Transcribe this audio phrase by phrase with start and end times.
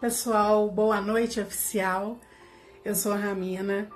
[0.00, 2.20] Pessoal, boa noite oficial.
[2.84, 3.90] Eu sou a Ramina.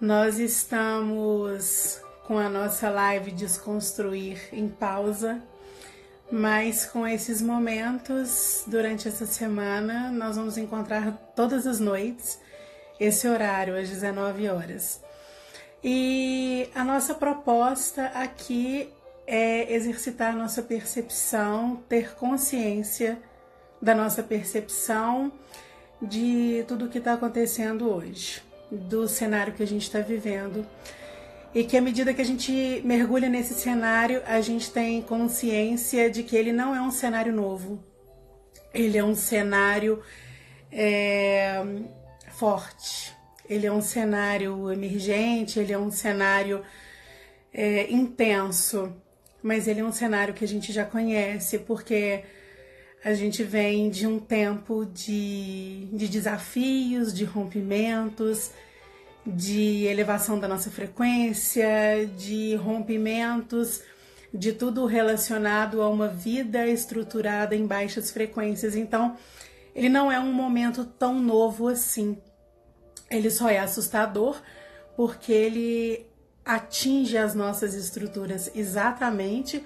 [0.00, 5.42] Nós estamos com a nossa live Desconstruir em pausa,
[6.30, 12.38] mas com esses momentos durante essa semana nós vamos encontrar todas as noites
[13.00, 15.00] esse horário às 19 horas.
[15.82, 18.88] E a nossa proposta aqui
[19.26, 23.20] é exercitar nossa percepção, ter consciência
[23.80, 25.32] da nossa percepção
[26.00, 30.66] de tudo o que está acontecendo hoje, do cenário que a gente está vivendo.
[31.54, 36.22] E que à medida que a gente mergulha nesse cenário, a gente tem consciência de
[36.22, 37.82] que ele não é um cenário novo.
[38.72, 40.00] Ele é um cenário
[40.70, 41.60] é,
[42.30, 43.12] forte.
[43.48, 46.62] Ele é um cenário emergente, ele é um cenário
[47.52, 48.94] é, intenso,
[49.42, 52.22] mas ele é um cenário que a gente já conhece, porque
[53.04, 58.50] a gente vem de um tempo de, de desafios, de rompimentos,
[59.26, 63.82] de elevação da nossa frequência, de rompimentos,
[64.32, 68.76] de tudo relacionado a uma vida estruturada em baixas frequências.
[68.76, 69.16] Então,
[69.74, 72.18] ele não é um momento tão novo assim.
[73.10, 74.40] Ele só é assustador
[74.94, 76.06] porque ele
[76.44, 79.64] atinge as nossas estruturas exatamente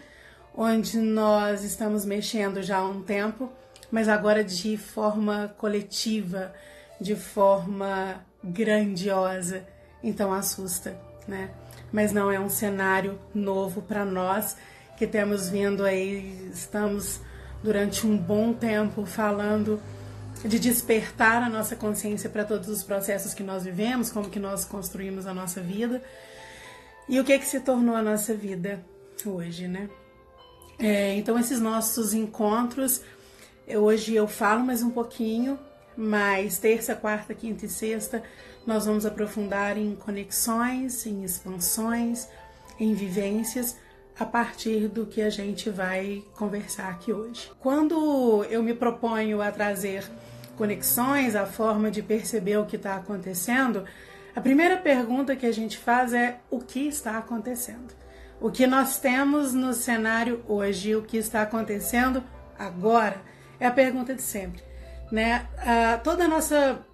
[0.57, 3.51] onde nós estamos mexendo já há um tempo,
[3.91, 6.53] mas agora de forma coletiva,
[7.01, 9.67] de forma grandiosa.
[10.03, 11.51] Então assusta, né?
[11.93, 14.57] Mas não é um cenário novo para nós
[14.97, 17.21] que temos vindo aí, estamos
[17.63, 19.81] durante um bom tempo falando
[20.45, 24.65] de despertar a nossa consciência para todos os processos que nós vivemos, como que nós
[24.65, 26.03] construímos a nossa vida
[27.09, 28.85] e o que que se tornou a nossa vida
[29.25, 29.89] hoje, né?
[30.79, 33.03] É, então, esses nossos encontros,
[33.67, 35.59] hoje eu falo mais um pouquinho,
[35.97, 38.23] mas terça, quarta, quinta e sexta
[38.67, 42.27] nós vamos aprofundar em conexões, em expansões,
[42.79, 43.77] em vivências
[44.19, 47.51] a partir do que a gente vai conversar aqui hoje.
[47.59, 50.05] Quando eu me proponho a trazer
[50.57, 53.85] conexões, a forma de perceber o que está acontecendo,
[54.35, 57.93] a primeira pergunta que a gente faz é o que está acontecendo?
[58.45, 62.23] O que nós temos no cenário hoje, o que está acontecendo
[62.59, 63.23] agora,
[63.59, 64.63] é a pergunta de sempre.
[65.11, 65.49] Né?
[65.57, 66.85] Ah, toda nossa,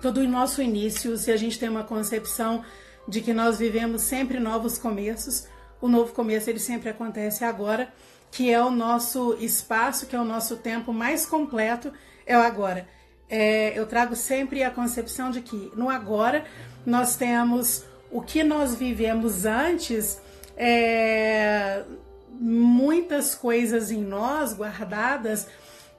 [0.00, 2.64] todo o nosso início, se a gente tem uma concepção
[3.08, 5.48] de que nós vivemos sempre novos começos,
[5.80, 7.92] o novo começo ele sempre acontece agora,
[8.30, 11.92] que é o nosso espaço, que é o nosso tempo mais completo,
[12.24, 12.86] é o agora.
[13.28, 16.44] É, eu trago sempre a concepção de que no agora
[16.86, 20.24] nós temos o que nós vivemos antes
[20.56, 21.82] é,
[22.30, 25.46] muitas coisas em nós guardadas,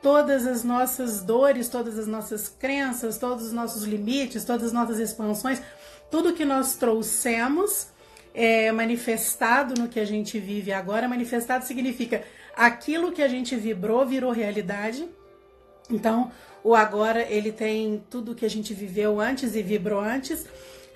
[0.01, 4.99] todas as nossas dores, todas as nossas crenças, todos os nossos limites, todas as nossas
[4.99, 5.61] expansões,
[6.09, 7.87] tudo que nós trouxemos
[8.33, 11.07] é manifestado no que a gente vive agora.
[11.07, 12.23] Manifestado significa
[12.55, 15.07] aquilo que a gente vibrou virou realidade.
[15.89, 16.31] Então,
[16.63, 20.45] o agora ele tem tudo que a gente viveu antes e vibrou antes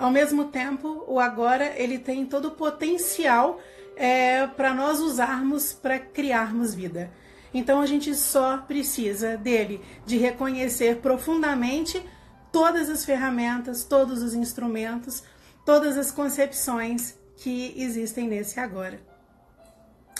[0.02, 3.62] ao mesmo tempo, o agora ele tem todo o potencial
[3.96, 7.12] é, para nós usarmos para criarmos vida.
[7.54, 12.04] Então a gente só precisa dele, de reconhecer profundamente
[12.52, 15.22] todas as ferramentas, todos os instrumentos,
[15.64, 19.00] todas as concepções que existem nesse agora.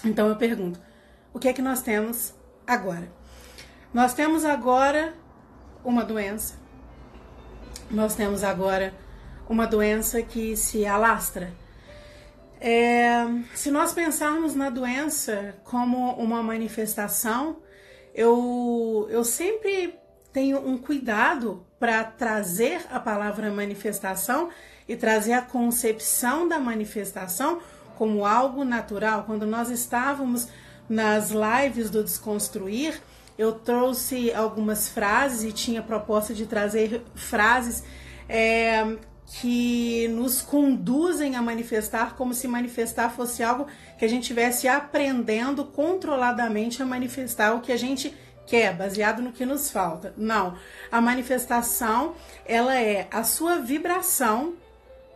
[0.06, 0.80] Então eu pergunto:
[1.34, 2.36] o que é que nós temos
[2.68, 3.12] agora?
[3.92, 5.16] Nós temos agora
[5.84, 6.54] uma doença,
[7.90, 8.94] nós temos agora
[9.48, 11.52] uma doença que se alastra.
[12.60, 13.26] É,
[13.56, 17.58] se nós pensarmos na doença como uma manifestação,
[18.14, 19.96] eu, eu sempre
[20.32, 24.50] tenho um cuidado para trazer a palavra manifestação
[24.88, 27.60] e trazer a concepção da manifestação
[27.98, 29.24] como algo natural.
[29.24, 30.48] Quando nós estávamos
[30.88, 33.02] nas lives do Desconstruir,
[33.38, 37.84] eu trouxe algumas frases e tinha proposta de trazer frases
[38.30, 38.98] é,
[39.40, 43.66] que nos conduzem a manifestar como se manifestar fosse algo
[43.98, 48.14] que a gente estivesse aprendendo controladamente a manifestar o que a gente
[48.46, 50.14] quer, baseado no que nos falta.
[50.18, 50.58] Não,
[50.92, 54.56] a manifestação ela é a sua vibração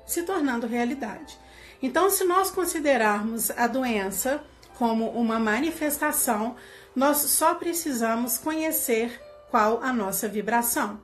[0.06, 1.38] se tornando realidade.
[1.82, 4.42] Então, se nós considerarmos a doença
[4.78, 6.56] como uma manifestação,
[6.96, 11.00] nós só precisamos conhecer qual a nossa vibração.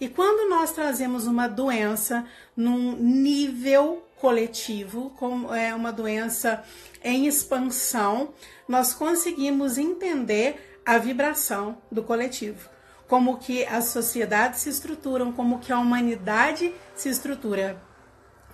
[0.00, 6.62] E quando nós trazemos uma doença num nível coletivo, como é uma doença
[7.02, 8.32] em expansão,
[8.68, 12.68] nós conseguimos entender a vibração do coletivo.
[13.12, 17.78] como que as sociedades se estruturam, como que a humanidade se estrutura,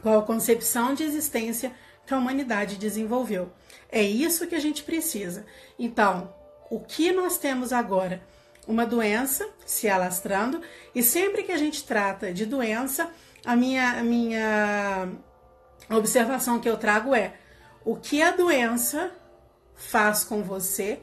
[0.03, 1.73] qual a concepção de existência
[2.05, 3.53] que a humanidade desenvolveu.
[3.89, 5.47] É isso que a gente precisa.
[5.79, 6.35] Então,
[6.69, 8.21] o que nós temos agora?
[8.69, 10.61] Uma doença se alastrando,
[10.95, 13.11] e sempre que a gente trata de doença,
[13.45, 15.09] a minha, a minha
[15.91, 17.33] observação que eu trago é
[17.85, 19.11] o que a doença
[19.75, 21.01] faz com você,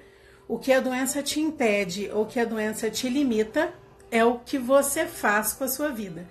[0.48, 3.74] o que a doença te impede ou que a doença te limita
[4.12, 6.28] é o que você faz com a sua vida.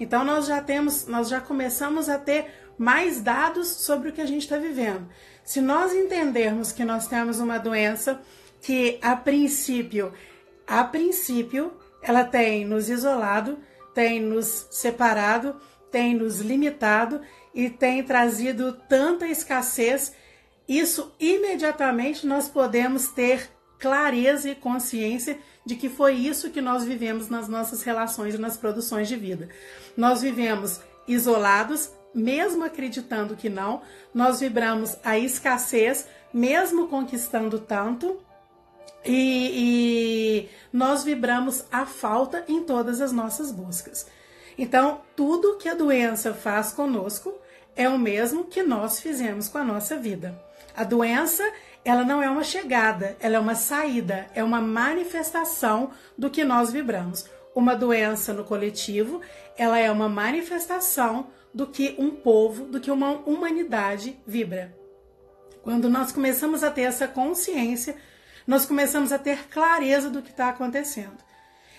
[0.00, 2.46] Então nós já temos, nós já começamos a ter
[2.78, 5.08] mais dados sobre o que a gente está vivendo.
[5.44, 8.20] Se nós entendermos que nós temos uma doença
[8.60, 10.12] que a princípio,
[10.68, 11.72] a princípio,
[12.02, 13.58] ela tem nos isolado,
[13.94, 15.56] tem nos separado,
[15.90, 17.22] tem nos limitado
[17.54, 20.12] e tem trazido tanta escassez,
[20.68, 27.28] isso imediatamente nós podemos ter clareza e consciência de que foi isso que nós vivemos
[27.28, 29.48] nas nossas relações e nas produções de vida.
[29.96, 33.80] Nós vivemos isolados, mesmo acreditando que não,
[34.12, 38.20] nós vibramos a escassez, mesmo conquistando tanto,
[39.04, 44.06] e, e, nós vibramos a falta em todas as nossas buscas.
[44.56, 47.34] Então, tudo que a doença faz conosco
[47.76, 50.38] é o mesmo que nós fizemos com a nossa vida.
[50.76, 51.44] A doença,
[51.84, 56.72] ela não é uma chegada, ela é uma saída, é uma manifestação do que nós
[56.72, 57.26] vibramos.
[57.54, 59.20] Uma doença no coletivo,
[59.56, 64.76] ela é uma manifestação do que um povo, do que uma humanidade vibra.
[65.62, 67.96] Quando nós começamos a ter essa consciência,
[68.48, 71.18] nós começamos a ter clareza do que está acontecendo.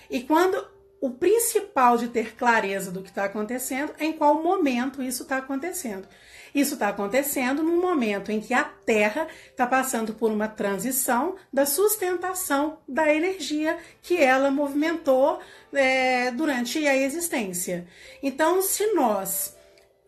[0.07, 0.63] E quando
[1.01, 5.37] o principal de ter clareza do que está acontecendo é em qual momento isso está
[5.37, 6.07] acontecendo.
[6.53, 11.65] Isso está acontecendo no momento em que a Terra está passando por uma transição da
[11.65, 15.39] sustentação da energia que ela movimentou
[15.73, 17.87] é, durante a existência.
[18.21, 19.55] Então, se nós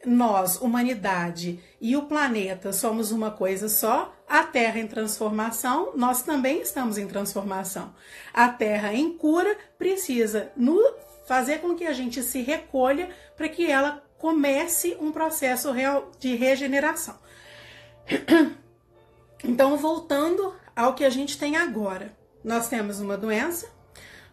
[0.06, 6.62] nós, humanidade e o planeta somos uma coisa só, a Terra em transformação, nós também
[6.62, 7.94] estamos em transformação.
[8.33, 10.51] A Terra em cura precisa
[11.25, 16.36] fazer com que a gente se recolha para que ela comece um processo real de
[16.36, 17.15] regeneração.
[19.44, 23.69] Então, voltando ao que a gente tem agora, nós temos uma doença,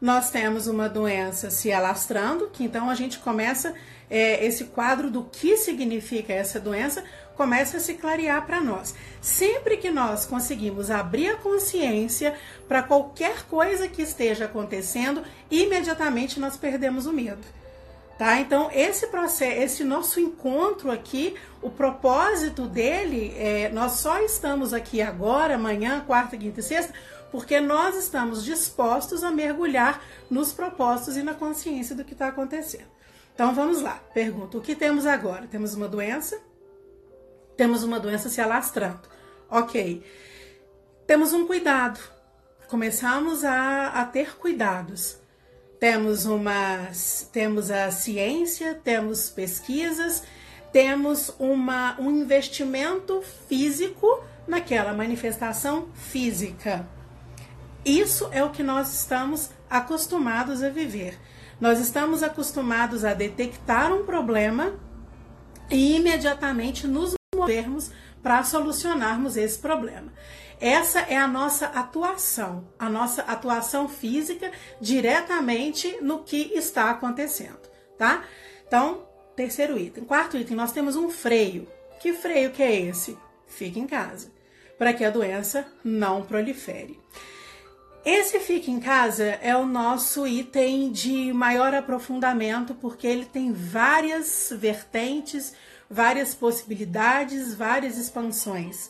[0.00, 3.74] nós temos uma doença se alastrando, que então a gente começa
[4.08, 7.04] é, esse quadro do que significa essa doença
[7.36, 8.94] começa a se clarear para nós.
[9.20, 12.34] Sempre que nós conseguimos abrir a consciência
[12.66, 17.46] para qualquer coisa que esteja acontecendo, imediatamente nós perdemos o medo.
[18.18, 18.40] Tá?
[18.40, 25.00] Então, esse processo, esse nosso encontro aqui, o propósito dele, é, nós só estamos aqui
[25.00, 26.92] agora, amanhã, quarta, quinta e sexta,
[27.30, 32.88] porque nós estamos dispostos a mergulhar nos propósitos e na consciência do que está acontecendo.
[33.34, 34.00] Então vamos lá.
[34.12, 35.46] Pergunta: o que temos agora?
[35.46, 36.40] Temos uma doença?
[37.56, 39.00] Temos uma doença se alastrando.
[39.50, 40.04] Ok.
[41.06, 42.00] Temos um cuidado.
[42.68, 45.18] Começamos a, a ter cuidados.
[45.80, 46.90] Temos uma,
[47.32, 50.24] temos a ciência, temos pesquisas,
[50.72, 56.84] temos uma, um investimento físico naquela manifestação física.
[57.88, 61.18] Isso é o que nós estamos acostumados a viver.
[61.58, 64.78] Nós estamos acostumados a detectar um problema
[65.70, 67.90] e imediatamente nos movermos
[68.22, 70.12] para solucionarmos esse problema.
[70.60, 78.22] Essa é a nossa atuação, a nossa atuação física diretamente no que está acontecendo, tá?
[78.66, 80.04] Então, terceiro item.
[80.04, 81.66] Quarto item, nós temos um freio.
[82.00, 83.16] Que freio que é esse?
[83.46, 84.30] Fique em casa,
[84.76, 87.00] para que a doença não prolifere.
[88.10, 94.50] Esse Fica em Casa é o nosso item de maior aprofundamento, porque ele tem várias
[94.50, 95.52] vertentes,
[95.90, 98.88] várias possibilidades, várias expansões.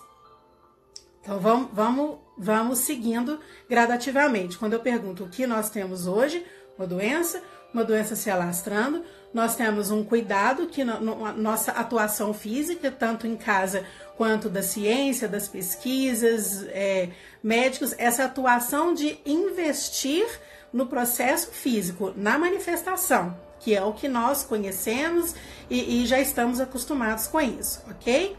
[1.21, 4.57] Então vamos, vamos, vamos seguindo gradativamente.
[4.57, 6.47] Quando eu pergunto o que nós temos hoje,
[6.79, 7.43] uma doença,
[7.75, 13.27] uma doença se alastrando, nós temos um cuidado que no, no, nossa atuação física, tanto
[13.27, 13.85] em casa
[14.17, 17.11] quanto da ciência, das pesquisas, é,
[17.43, 20.27] médicos, essa atuação de investir
[20.73, 25.35] no processo físico, na manifestação, que é o que nós conhecemos
[25.69, 28.37] e, e já estamos acostumados com isso, ok?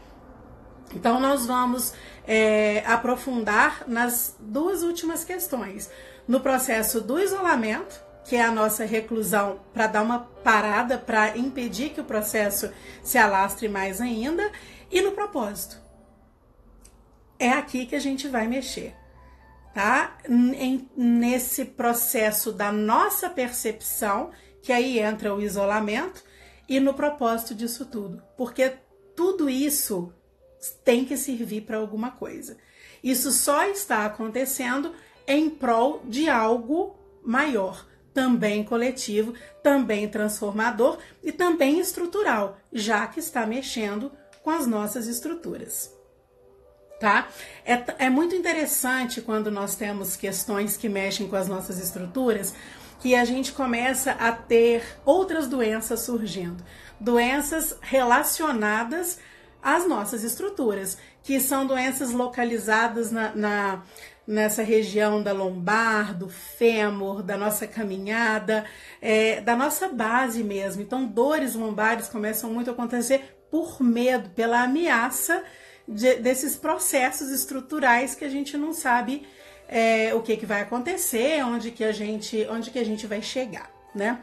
[0.94, 1.92] Então, nós vamos
[2.26, 5.88] é, aprofundar nas duas últimas questões.
[6.26, 11.90] No processo do isolamento, que é a nossa reclusão, para dar uma parada, para impedir
[11.90, 12.70] que o processo
[13.02, 14.50] se alastre mais ainda,
[14.90, 15.80] e no propósito.
[17.38, 18.94] É aqui que a gente vai mexer.
[19.74, 20.18] tá?
[20.28, 24.30] Em, nesse processo da nossa percepção,
[24.62, 26.22] que aí entra o isolamento,
[26.68, 28.22] e no propósito disso tudo.
[28.36, 28.74] Porque
[29.16, 30.12] tudo isso
[30.84, 32.56] tem que servir para alguma coisa.
[33.02, 34.94] Isso só está acontecendo
[35.26, 43.46] em prol de algo maior, também coletivo, também transformador e também estrutural, já que está
[43.46, 44.12] mexendo
[44.42, 45.94] com as nossas estruturas.
[46.98, 47.28] Tá?
[47.64, 52.54] É, é muito interessante quando nós temos questões que mexem com as nossas estruturas,
[53.00, 56.62] que a gente começa a ter outras doenças surgindo.
[57.00, 59.18] Doenças relacionadas
[59.62, 63.82] às nossas estruturas, que são doenças localizadas na, na
[64.26, 68.64] nessa região da lombar, do fêmur, da nossa caminhada,
[69.00, 70.82] é, da nossa base mesmo.
[70.82, 75.42] Então, dores lombares começam muito a acontecer por medo, pela ameaça
[75.86, 79.26] de, desses processos estruturais que a gente não sabe
[79.68, 83.22] é, o que, que vai acontecer, onde que a gente, onde que a gente vai
[83.22, 84.20] chegar, né?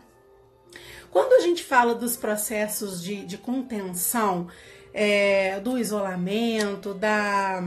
[1.10, 4.48] Quando a gente fala dos processos de, de contenção,
[4.94, 7.64] é, do isolamento, da,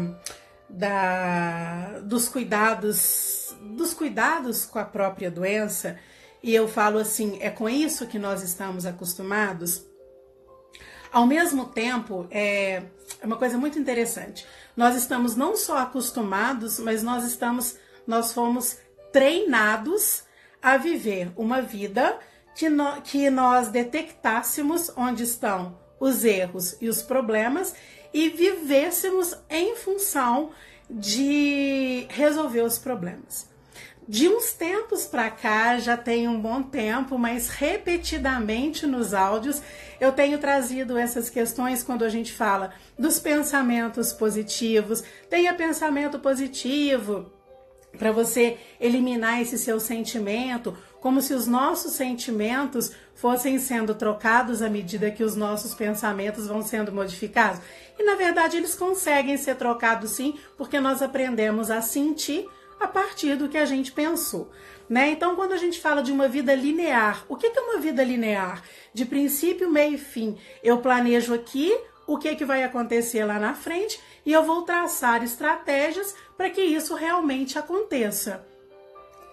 [0.70, 5.98] da, dos cuidados, dos cuidados com a própria doença,
[6.42, 9.84] e eu falo assim, é com isso que nós estamos acostumados.
[11.12, 12.82] Ao mesmo tempo, é,
[13.20, 14.46] é uma coisa muito interessante.
[14.76, 18.78] Nós estamos não só acostumados, mas nós estamos, nós fomos
[19.12, 20.22] treinados
[20.62, 22.18] a viver uma vida
[22.54, 27.74] que, no, que nós detectássemos onde estão os erros e os problemas
[28.12, 30.50] e vivêssemos em função
[30.88, 33.48] de resolver os problemas.
[34.08, 39.62] De uns tempos para cá, já tem um bom tempo, mas repetidamente nos áudios
[40.00, 45.04] eu tenho trazido essas questões quando a gente fala dos pensamentos positivos.
[45.28, 47.30] Tenha pensamento positivo
[47.96, 54.68] para você eliminar esse seu sentimento, como se os nossos sentimentos fossem sendo trocados à
[54.68, 57.60] medida que os nossos pensamentos vão sendo modificados.
[57.98, 63.36] E na verdade eles conseguem ser trocados sim, porque nós aprendemos a sentir a partir
[63.36, 64.50] do que a gente pensou.
[64.88, 65.10] Né?
[65.10, 68.62] Então, quando a gente fala de uma vida linear, o que é uma vida linear?
[68.92, 70.36] De princípio, meio e fim.
[70.64, 71.72] Eu planejo aqui
[72.06, 76.60] o que, que vai acontecer lá na frente e eu vou traçar estratégias para que
[76.60, 78.44] isso realmente aconteça.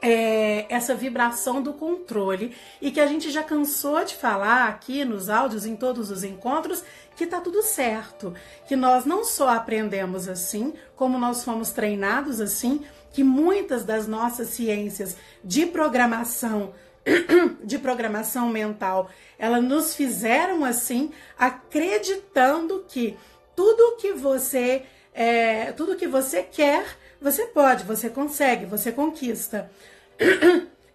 [0.10, 5.28] É, essa vibração do controle e que a gente já cansou de falar aqui nos
[5.28, 6.82] áudios, em todos os encontros,
[7.14, 8.34] que tá tudo certo,
[8.70, 14.48] que nós não só aprendemos assim, como nós fomos treinados assim, que muitas das nossas
[14.48, 16.74] ciências de programação
[17.62, 23.18] de programação mental, elas nos fizeram assim, acreditando que
[23.54, 26.86] tudo que você é, tudo que você quer,
[27.20, 29.70] você pode, você consegue, você conquista.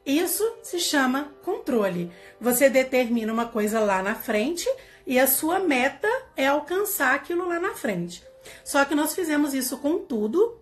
[0.05, 2.13] Isso se chama controle.
[2.41, 4.69] Você determina uma coisa lá na frente
[5.07, 8.23] e a sua meta é alcançar aquilo lá na frente.
[8.65, 10.61] Só que nós fizemos isso com tudo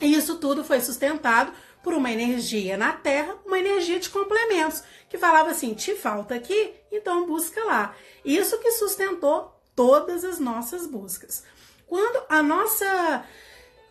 [0.00, 5.16] e isso tudo foi sustentado por uma energia na Terra, uma energia de complementos, que
[5.16, 7.94] falava assim: te falta aqui, então busca lá.
[8.24, 11.44] Isso que sustentou todas as nossas buscas.
[11.86, 13.24] Quando a nossa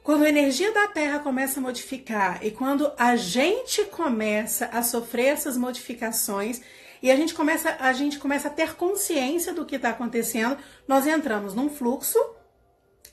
[0.08, 5.26] quando a energia da Terra começa a modificar e quando a gente começa a sofrer
[5.26, 6.62] essas modificações
[7.04, 11.06] e a gente começa a gente começa a ter consciência do que está acontecendo, nós
[11.06, 12.18] entramos num fluxo,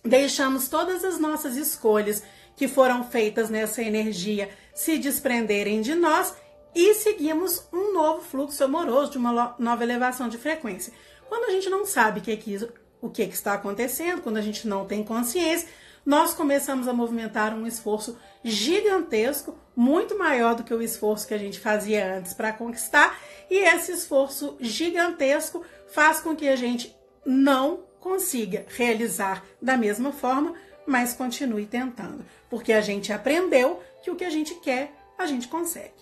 [0.05, 2.23] deixamos todas as nossas escolhas
[2.55, 6.33] que foram feitas nessa energia se desprenderem de nós
[6.77, 10.93] e seguimos um novo fluxo amoroso de uma nova elevação de frequência.
[11.29, 12.57] Quando a gente não sabe o que, é que
[13.01, 15.69] o que, é que está acontecendo, quando a gente não tem consciência,
[16.05, 21.39] nós começamos a movimentar um esforço gigantesco, muito maior do que o esforço que a
[21.39, 23.19] gente fazia antes para conquistar,
[23.51, 26.95] e esse esforço gigantesco faz com que a gente
[27.25, 30.55] não consiga realizar da mesma forma,
[30.87, 35.49] mas continue tentando, porque a gente aprendeu que o que a gente quer, a gente
[35.49, 35.95] consegue.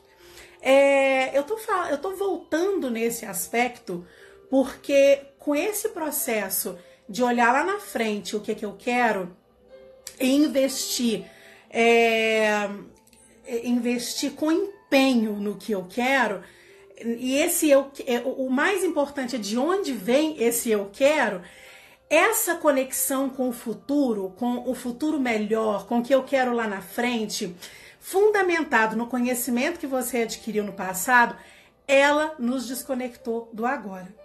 [0.60, 1.56] É, eu, tô,
[1.90, 4.06] eu tô voltando nesse aspecto
[4.48, 6.78] porque com esse processo
[7.08, 9.36] de olhar lá na frente o que, que eu quero
[10.20, 11.24] investir,
[11.70, 12.68] é,
[13.64, 16.42] investir com empenho no que eu quero,
[17.04, 21.42] e esse eu, é, o mais importante é de onde vem esse eu quero,
[22.08, 26.68] essa conexão com o futuro, com o futuro melhor, com o que eu quero lá
[26.68, 27.56] na frente,
[27.98, 31.36] fundamentado no conhecimento que você adquiriu no passado,
[31.88, 34.21] ela nos desconectou do agora.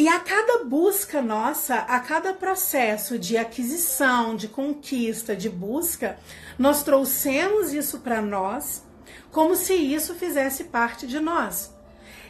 [0.00, 6.18] E a cada busca nossa, a cada processo de aquisição, de conquista, de busca,
[6.58, 8.82] nós trouxemos isso para nós
[9.30, 11.76] como se isso fizesse parte de nós.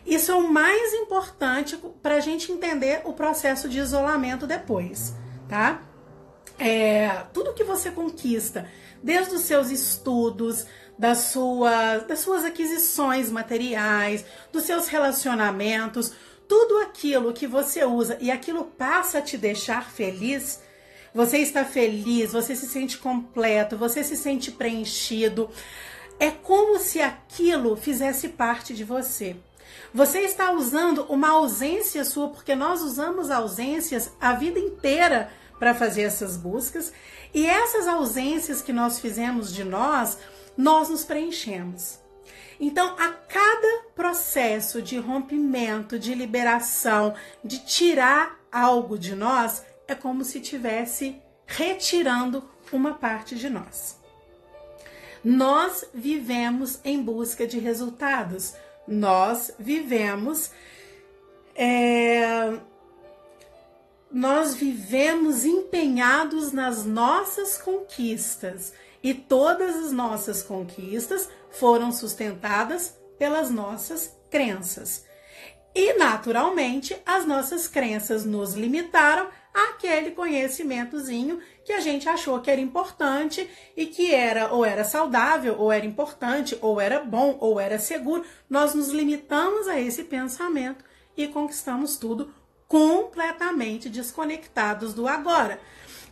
[0.05, 5.15] Isso é o mais importante para a gente entender o processo de isolamento depois,
[5.49, 5.81] tá?
[6.59, 8.69] É, tudo que você conquista,
[9.01, 10.67] desde os seus estudos,
[11.01, 14.23] das suas, das suas aquisições materiais,
[14.53, 16.13] dos seus relacionamentos,
[16.51, 20.61] tudo aquilo que você usa e aquilo passa a te deixar feliz,
[21.15, 25.49] você está feliz, você se sente completo, você se sente preenchido.
[26.19, 29.37] É como se aquilo fizesse parte de você.
[29.95, 36.03] Você está usando uma ausência sua, porque nós usamos ausências a vida inteira para fazer
[36.03, 36.93] essas buscas,
[37.33, 40.19] e essas ausências que nós fizemos de nós,
[40.57, 42.01] nós nos preenchemos.
[42.61, 50.25] Então, a cada processo de rompimento, de liberação, de tirar algo de nós, é como
[50.25, 53.99] se tivesse retirando uma parte de nós.
[55.25, 58.55] Nós vivemos em busca de resultados.
[58.87, 60.51] Nós vivemos
[61.55, 62.59] é,
[64.11, 74.17] nós vivemos empenhados nas nossas conquistas e todas as nossas conquistas foram sustentadas pelas nossas
[74.31, 75.05] crenças.
[75.75, 82.61] E, naturalmente, as nossas crenças nos limitaram àquele conhecimentozinho que a gente achou que era
[82.61, 87.79] importante e que era ou era saudável, ou era importante, ou era bom, ou era
[87.79, 88.25] seguro.
[88.49, 90.85] Nós nos limitamos a esse pensamento
[91.17, 92.35] e conquistamos tudo
[92.67, 95.61] completamente desconectados do agora.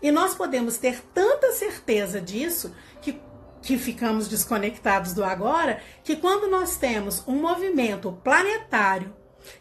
[0.00, 3.20] E nós podemos ter tanta certeza disso que,
[3.62, 9.14] que ficamos desconectados do agora, que quando nós temos um movimento planetário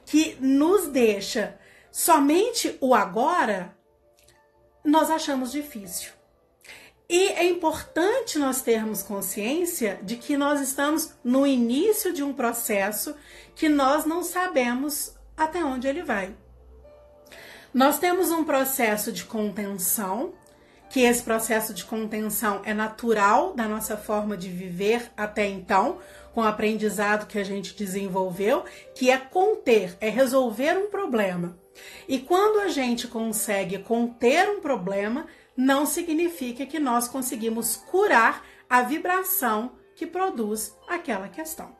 [0.06, 1.58] que nos deixa
[1.92, 3.76] somente o agora,
[4.84, 6.12] nós achamos difícil.
[7.10, 13.16] E é importante nós termos consciência de que nós estamos no início de um processo
[13.56, 16.36] que nós não sabemos até onde ele vai.
[17.78, 20.34] Nós temos um processo de contenção,
[20.90, 26.00] que esse processo de contenção é natural da nossa forma de viver até então,
[26.34, 31.56] com o aprendizado que a gente desenvolveu, que é conter, é resolver um problema.
[32.08, 38.82] E quando a gente consegue conter um problema, não significa que nós conseguimos curar a
[38.82, 41.78] vibração que produz aquela questão.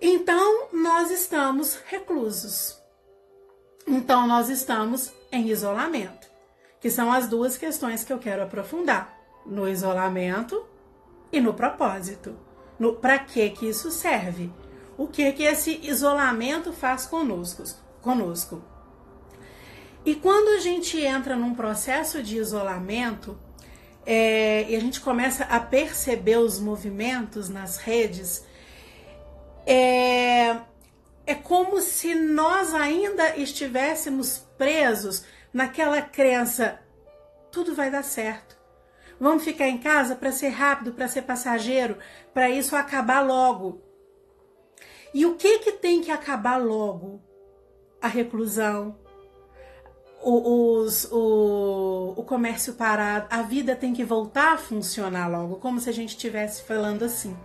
[0.00, 2.81] Então, nós estamos reclusos.
[3.86, 6.30] Então, nós estamos em isolamento,
[6.80, 10.64] que são as duas questões que eu quero aprofundar: no isolamento
[11.32, 12.36] e no propósito.
[13.00, 14.52] Para que que isso serve?
[14.96, 17.62] O que que esse isolamento faz conosco?
[18.00, 18.62] conosco?
[20.04, 23.38] E quando a gente entra num processo de isolamento
[24.04, 28.44] é, e a gente começa a perceber os movimentos nas redes,
[29.64, 30.56] é,
[31.26, 36.80] é como se nós ainda estivéssemos presos naquela crença:
[37.50, 38.56] tudo vai dar certo.
[39.20, 41.96] Vamos ficar em casa para ser rápido, para ser passageiro,
[42.34, 43.80] para isso acabar logo.
[45.14, 47.22] E o que que tem que acabar logo?
[48.00, 48.98] A reclusão,
[50.24, 55.88] os, o, o comércio parado, a vida tem que voltar a funcionar logo, como se
[55.88, 57.36] a gente estivesse falando assim.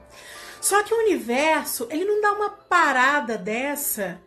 [0.62, 4.22] Só que o universo, ele não dá uma parada dessa,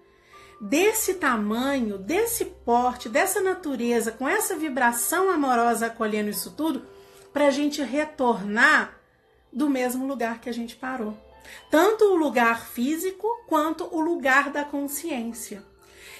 [0.61, 6.87] desse tamanho, desse porte, dessa natureza, com essa vibração amorosa acolhendo isso tudo,
[7.33, 8.99] para a gente retornar
[9.53, 11.17] do mesmo lugar que a gente parou.
[11.71, 15.65] Tanto o lugar físico quanto o lugar da consciência.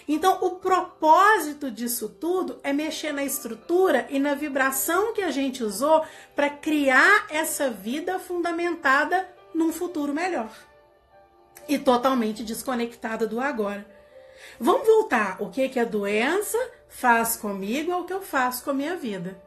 [0.09, 5.63] Então, o propósito disso tudo é mexer na estrutura e na vibração que a gente
[5.63, 10.51] usou para criar essa vida fundamentada num futuro melhor.
[11.69, 13.87] E totalmente desconectada do agora.
[14.59, 15.37] Vamos voltar.
[15.41, 16.59] O que, que a doença
[16.89, 19.41] faz comigo é o que eu faço com a minha vida.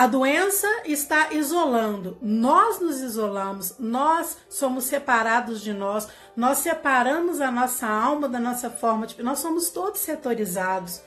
[0.00, 7.50] A doença está isolando, nós nos isolamos, nós somos separados de nós, nós separamos a
[7.50, 9.22] nossa alma da nossa forma de.
[9.22, 11.02] Nós somos todos setorizados,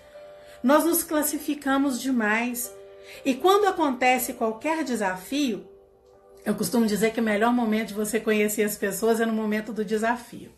[0.61, 2.71] nós nos classificamos demais.
[3.25, 5.67] E quando acontece qualquer desafio,
[6.45, 9.71] eu costumo dizer que o melhor momento de você conhecer as pessoas é no momento
[9.71, 10.51] do desafio.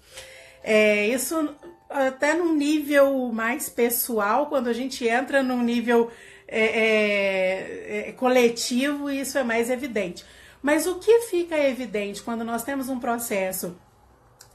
[0.64, 1.56] É, isso
[1.90, 6.12] até num nível mais pessoal, quando a gente entra num nível
[6.48, 10.26] é, é, é, coletivo, isso é mais evidente.
[10.62, 13.78] Mas o que fica evidente quando nós temos um processo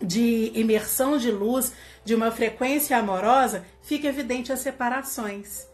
[0.02, 1.72] de imersão de luz,
[2.04, 5.66] de uma frequência amorosa, fica evidente as separações.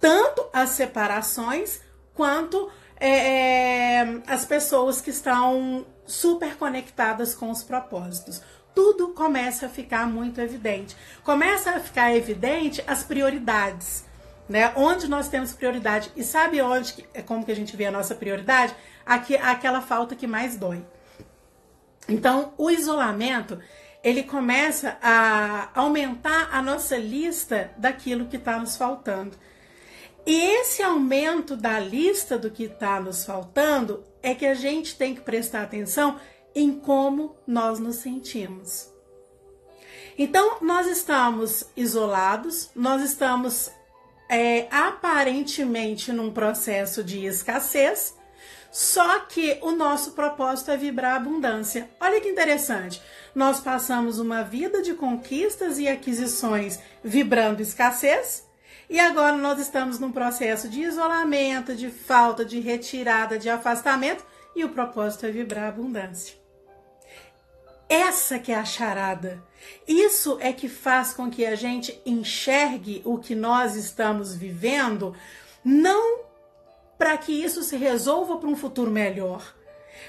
[0.00, 1.80] Tanto as separações
[2.14, 8.42] quanto é, é, as pessoas que estão super conectadas com os propósitos.
[8.74, 10.96] Tudo começa a ficar muito evidente.
[11.22, 14.04] Começa a ficar evidente as prioridades,
[14.48, 14.72] né?
[14.76, 16.10] Onde nós temos prioridade.
[16.16, 18.74] E sabe onde, é como que a gente vê a nossa prioridade?
[19.06, 20.84] Aqui, aquela falta que mais dói.
[22.08, 23.58] Então, o isolamento,
[24.02, 29.36] ele começa a aumentar a nossa lista daquilo que está nos faltando.
[30.26, 35.14] E esse aumento da lista do que está nos faltando é que a gente tem
[35.14, 36.18] que prestar atenção
[36.54, 38.90] em como nós nos sentimos.
[40.16, 43.70] Então, nós estamos isolados, nós estamos
[44.28, 48.14] é, aparentemente num processo de escassez,
[48.70, 51.90] só que o nosso propósito é vibrar abundância.
[52.00, 53.00] Olha que interessante.
[53.34, 58.44] Nós passamos uma vida de conquistas e aquisições vibrando escassez,
[58.88, 64.64] e agora nós estamos num processo de isolamento, de falta, de retirada, de afastamento, e
[64.64, 66.36] o propósito é vibrar abundância.
[67.88, 69.42] Essa que é a charada.
[69.86, 75.14] Isso é que faz com que a gente enxergue o que nós estamos vivendo,
[75.64, 76.20] não
[76.98, 79.54] para que isso se resolva para um futuro melhor,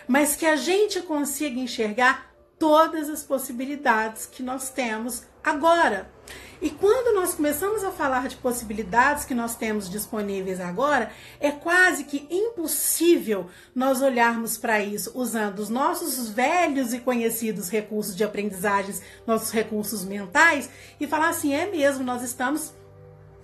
[0.08, 6.10] mas que a gente consiga enxergar todas as possibilidades que nós temos agora.
[6.62, 12.06] E quando nós começamos a falar de possibilidades que nós temos disponíveis agora, é quase
[12.06, 19.02] que impossível nós olharmos para isso usando os nossos velhos e conhecidos recursos de aprendizagens,
[19.28, 22.74] nossos recursos mentais, e falar assim: é mesmo, nós estamos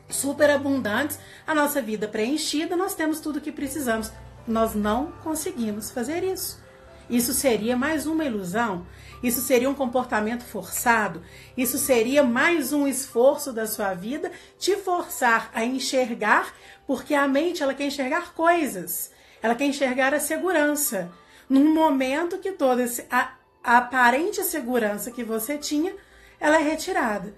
[0.09, 4.11] super abundantes, a nossa vida preenchida, nós temos tudo o que precisamos.
[4.47, 6.60] Nós não conseguimos fazer isso.
[7.09, 8.85] Isso seria mais uma ilusão,
[9.21, 11.21] isso seria um comportamento forçado,
[11.55, 16.53] isso seria mais um esforço da sua vida te forçar a enxergar,
[16.87, 19.11] porque a mente ela quer enxergar coisas,
[19.41, 21.11] ela quer enxergar a segurança.
[21.49, 23.33] Num momento que toda a,
[23.63, 25.93] a aparente segurança que você tinha,
[26.39, 27.33] ela é retirada.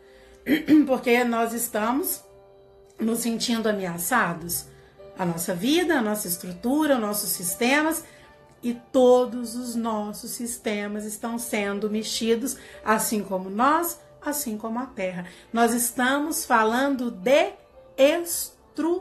[0.88, 2.24] Porque nós estamos
[3.00, 4.66] nos sentindo ameaçados?
[5.18, 8.04] A nossa vida, a nossa estrutura, os nossos sistemas
[8.64, 15.28] e todos os nossos sistemas estão sendo mexidos, assim como nós, assim como a Terra.
[15.52, 17.52] Nós estamos falando de
[17.98, 18.96] estruturas,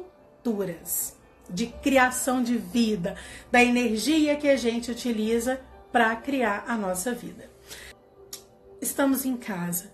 [1.49, 3.17] de criação de vida,
[3.51, 5.61] da energia que a gente utiliza
[5.93, 7.49] para criar a nossa vida.
[8.81, 9.93] Estamos em casa.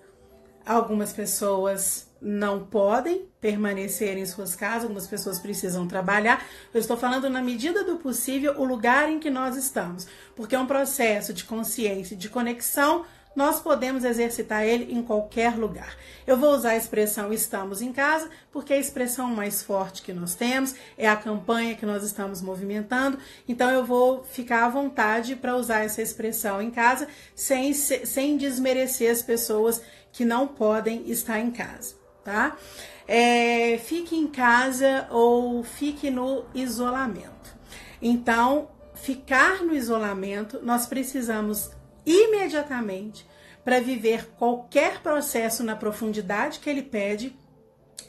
[0.64, 6.44] Algumas pessoas não podem permanecer em suas casas, algumas pessoas precisam trabalhar.
[6.72, 10.59] Eu estou falando na medida do possível o lugar em que nós estamos, porque é
[10.59, 13.04] um processo de consciência, de conexão,
[13.37, 15.96] nós podemos exercitar ele em qualquer lugar.
[16.26, 20.12] Eu vou usar a expressão estamos em casa, porque é a expressão mais forte que
[20.12, 25.37] nós temos, é a campanha que nós estamos movimentando, então eu vou ficar à vontade
[25.37, 31.38] para usar essa expressão em casa, sem, sem desmerecer as pessoas que não podem estar
[31.38, 31.97] em casa
[32.28, 32.58] tá?
[33.06, 37.56] É, fique em casa ou fique no isolamento.
[38.02, 41.70] Então, ficar no isolamento, nós precisamos
[42.04, 43.26] imediatamente
[43.64, 47.34] para viver qualquer processo na profundidade que ele pede,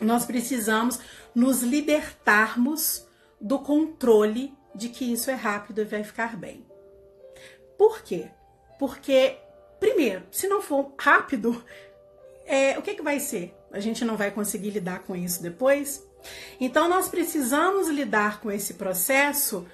[0.02, 1.00] nós precisamos
[1.34, 3.08] nos libertarmos
[3.40, 6.66] do controle de que isso é rápido e vai ficar bem.
[7.78, 8.30] Por quê?
[8.78, 9.38] Porque,
[9.80, 11.64] primeiro, se não for rápido,
[12.46, 13.59] é, o que, que vai ser?
[13.72, 16.04] A gente não vai conseguir lidar com isso depois.
[16.60, 19.66] Então, nós precisamos lidar com esse processo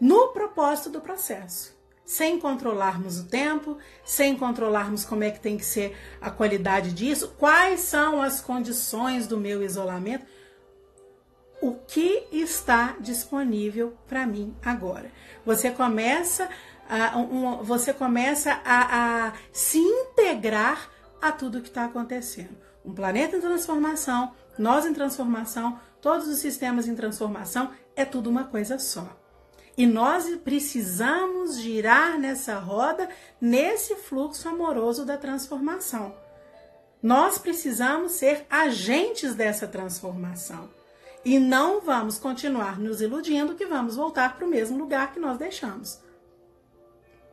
[0.00, 5.64] no propósito do processo, sem controlarmos o tempo, sem controlarmos como é que tem que
[5.64, 10.26] ser a qualidade disso, quais são as condições do meu isolamento,
[11.62, 15.10] o que está disponível para mim agora.
[15.46, 16.50] Você começa
[16.86, 20.90] a, um, você começa a, a se integrar
[21.22, 26.86] a tudo que está acontecendo um planeta em transformação, nós em transformação, todos os sistemas
[26.86, 29.08] em transformação, é tudo uma coisa só.
[29.76, 33.08] E nós precisamos girar nessa roda,
[33.40, 36.14] nesse fluxo amoroso da transformação.
[37.02, 40.70] Nós precisamos ser agentes dessa transformação.
[41.24, 45.38] E não vamos continuar nos iludindo que vamos voltar para o mesmo lugar que nós
[45.38, 45.98] deixamos.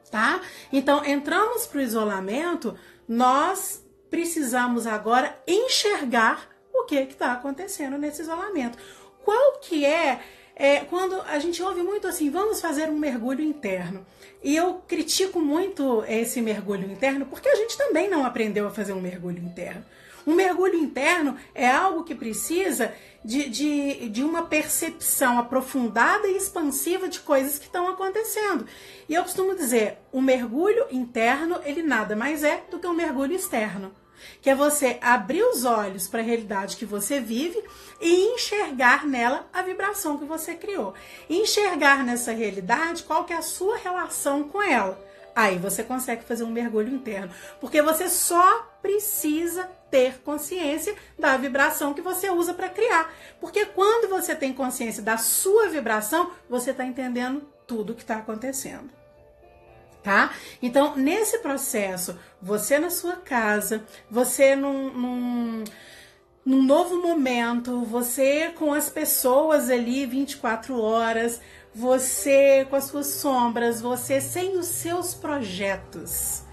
[0.10, 0.42] Tá?
[0.74, 2.76] Então, entramos para o isolamento,
[3.08, 8.78] nós precisamos agora enxergar o que está acontecendo nesse isolamento.
[9.24, 10.20] Qual que é,
[10.56, 14.06] é, quando a gente ouve muito assim, vamos fazer um mergulho interno.
[14.44, 18.94] E eu critico muito esse mergulho interno porque a gente também não aprendeu a fazer
[18.94, 19.84] um mergulho interno.
[20.26, 27.08] Um mergulho interno é algo que precisa de, de, de uma percepção aprofundada e expansiva
[27.08, 28.66] de coisas que estão acontecendo.
[29.08, 33.34] E eu costumo dizer, o mergulho interno, ele nada mais é do que um mergulho
[33.34, 33.94] externo
[34.42, 37.62] que é você abrir os olhos para a realidade que você vive
[38.00, 40.94] e enxergar nela a vibração que você criou.
[41.30, 45.00] enxergar nessa realidade qual que é a sua relação com ela.
[45.36, 51.94] Aí você consegue fazer um mergulho interno, porque você só precisa ter consciência da vibração
[51.94, 53.14] que você usa para criar.
[53.40, 58.16] Porque quando você tem consciência da sua vibração, você está entendendo tudo o que está
[58.16, 59.02] acontecendo
[60.04, 60.32] tá?
[60.62, 65.64] Então, nesse processo, você na sua casa, você num, num,
[66.46, 71.40] num novo momento, você com as pessoas ali 24 horas,
[71.74, 76.44] você com as suas sombras, você sem os seus projetos.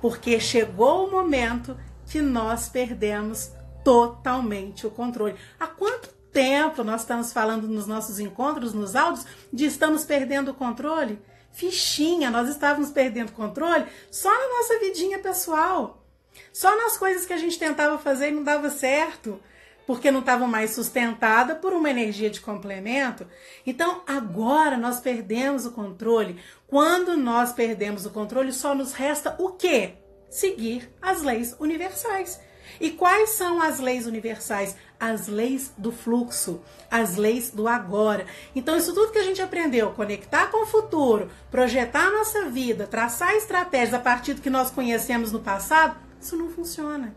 [0.00, 1.76] Porque chegou o momento
[2.08, 3.52] que nós perdemos
[3.84, 5.36] totalmente o controle.
[5.58, 10.54] Há quanto tempo nós estamos falando nos nossos encontros, nos áudios, de estamos perdendo o
[10.54, 11.18] controle?
[11.58, 16.04] fichinha, nós estávamos perdendo controle só na nossa vidinha pessoal.
[16.52, 19.40] Só nas coisas que a gente tentava fazer e não dava certo,
[19.84, 23.26] porque não estava mais sustentada por uma energia de complemento.
[23.66, 26.40] Então, agora nós perdemos o controle.
[26.68, 29.94] Quando nós perdemos o controle, só nos resta o quê?
[30.30, 32.40] Seguir as leis universais.
[32.80, 34.76] E quais são as leis universais?
[35.00, 36.60] As leis do fluxo,
[36.90, 38.26] as leis do agora.
[38.54, 42.86] Então, isso tudo que a gente aprendeu, conectar com o futuro, projetar a nossa vida,
[42.86, 47.14] traçar estratégias a partir do que nós conhecemos no passado, isso não funciona.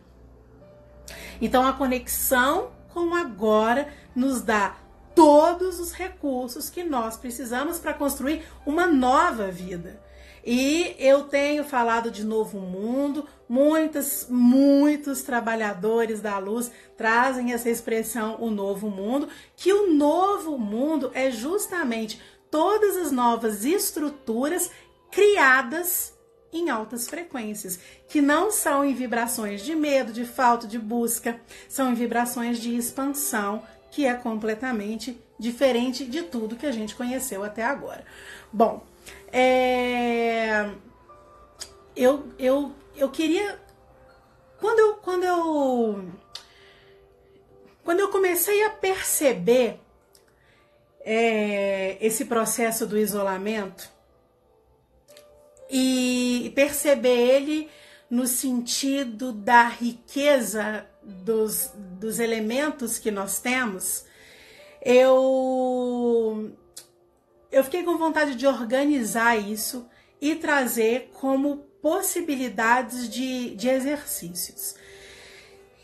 [1.41, 4.75] Então, a conexão com o agora nos dá
[5.15, 9.99] todos os recursos que nós precisamos para construir uma nova vida.
[10.45, 18.37] E eu tenho falado de novo mundo, muitos, muitos trabalhadores da luz trazem essa expressão
[18.39, 24.71] o novo mundo, que o novo mundo é justamente todas as novas estruturas
[25.11, 26.13] criadas
[26.53, 31.91] em altas frequências, que não são em vibrações de medo, de falta, de busca, são
[31.91, 37.63] em vibrações de expansão, que é completamente diferente de tudo que a gente conheceu até
[37.63, 38.05] agora.
[38.51, 38.85] Bom,
[39.31, 40.69] é,
[41.95, 43.59] eu, eu, eu queria.
[44.59, 46.09] Quando eu, quando eu.
[47.83, 49.79] Quando eu comecei a perceber
[51.01, 53.89] é, esse processo do isolamento
[55.69, 57.69] e perceber ele
[58.09, 64.05] no sentido da riqueza dos, dos elementos que nós temos,
[64.83, 66.55] eu
[67.51, 69.87] eu fiquei com vontade de organizar isso
[70.19, 74.75] e trazer como possibilidades de, de exercícios.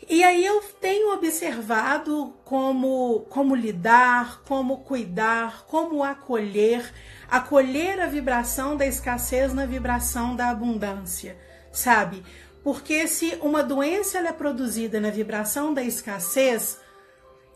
[0.08, 6.90] E aí eu tenho observado como, como lidar, como cuidar, como acolher,
[7.28, 11.36] acolher a vibração da escassez na vibração da abundância,
[11.70, 12.24] sabe?
[12.64, 16.80] Porque se uma doença é produzida na vibração da escassez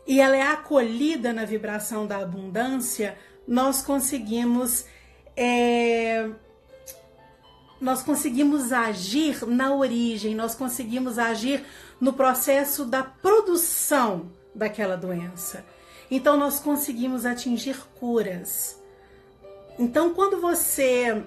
[0.05, 4.85] e ela é acolhida na vibração da abundância, nós conseguimos
[5.35, 6.29] é,
[7.81, 11.65] nós conseguimos agir na origem, nós conseguimos agir
[11.99, 15.65] no processo da produção daquela doença.
[16.09, 18.81] Então nós conseguimos atingir curas.
[19.77, 21.23] Então quando você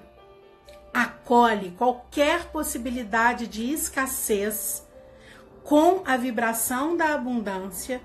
[0.93, 4.83] acolhe qualquer possibilidade de escassez
[5.63, 8.01] com a vibração da abundância,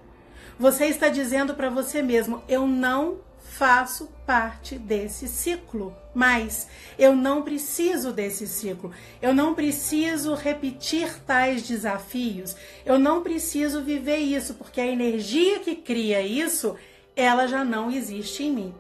[0.59, 3.19] você está dizendo para você mesmo: eu não
[3.53, 6.67] faço parte desse ciclo, mas
[6.99, 8.93] eu não preciso desse ciclo.
[9.21, 12.57] Eu não preciso repetir tais desafios.
[12.85, 16.77] Eu não preciso viver isso, porque a energia que cria isso,
[17.15, 18.75] ela já não existe em mim.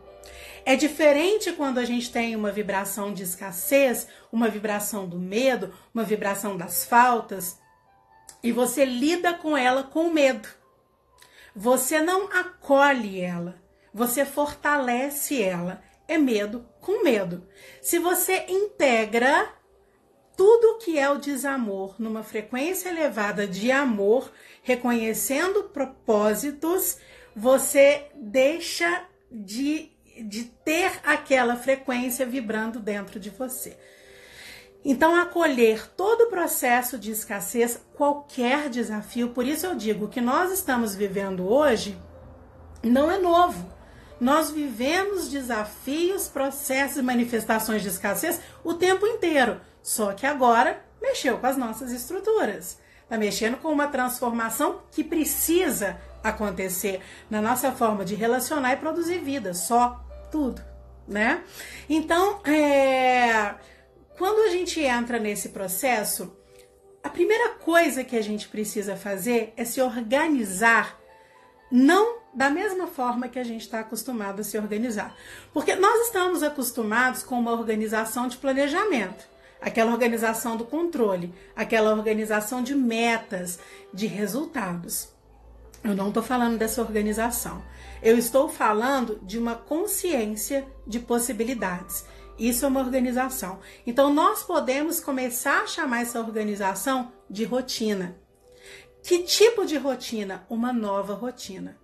[0.64, 6.04] É diferente quando a gente tem uma vibração de escassez, uma vibração do medo, uma
[6.04, 7.58] vibração das faltas,
[8.42, 10.48] e você lida com ela com medo.
[11.54, 13.61] Você não acolhe ela
[13.92, 15.82] você fortalece ela.
[16.08, 17.46] É medo com medo.
[17.80, 19.48] Se você integra
[20.36, 26.98] tudo que é o desamor numa frequência elevada de amor, reconhecendo propósitos,
[27.34, 29.90] você deixa de,
[30.24, 33.76] de ter aquela frequência vibrando dentro de você.
[34.84, 40.50] Então, acolher todo o processo de escassez, qualquer desafio, por isso eu digo que nós
[40.50, 41.96] estamos vivendo hoje
[42.82, 43.72] não é novo.
[44.22, 49.60] Nós vivemos desafios, processos e manifestações de escassez o tempo inteiro.
[49.82, 52.78] Só que agora mexeu com as nossas estruturas.
[53.02, 59.18] Está mexendo com uma transformação que precisa acontecer na nossa forma de relacionar e produzir
[59.18, 60.62] vida, só tudo,
[61.08, 61.42] né?
[61.88, 63.56] Então, é,
[64.16, 66.32] quando a gente entra nesse processo,
[67.02, 70.96] a primeira coisa que a gente precisa fazer é se organizar,
[71.72, 75.14] não da mesma forma que a gente está acostumado a se organizar.
[75.52, 79.24] Porque nós estamos acostumados com uma organização de planejamento,
[79.60, 83.58] aquela organização do controle, aquela organização de metas,
[83.92, 85.08] de resultados.
[85.84, 87.62] Eu não estou falando dessa organização.
[88.00, 92.04] Eu estou falando de uma consciência de possibilidades.
[92.38, 93.58] Isso é uma organização.
[93.86, 98.16] Então, nós podemos começar a chamar essa organização de rotina.
[99.02, 100.46] Que tipo de rotina?
[100.48, 101.81] Uma nova rotina.